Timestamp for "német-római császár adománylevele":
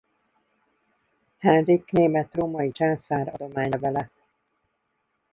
1.91-4.09